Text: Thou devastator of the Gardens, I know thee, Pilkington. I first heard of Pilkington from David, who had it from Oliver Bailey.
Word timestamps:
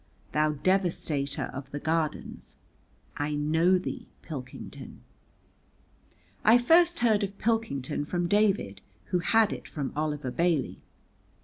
Thou 0.31 0.53
devastator 0.53 1.51
of 1.53 1.69
the 1.69 1.79
Gardens, 1.79 2.55
I 3.17 3.35
know 3.35 3.77
thee, 3.77 4.09
Pilkington. 4.23 5.01
I 6.43 6.57
first 6.57 7.01
heard 7.01 7.21
of 7.21 7.37
Pilkington 7.37 8.05
from 8.05 8.27
David, 8.27 8.81
who 9.11 9.19
had 9.19 9.53
it 9.53 9.67
from 9.67 9.93
Oliver 9.95 10.31
Bailey. 10.31 10.81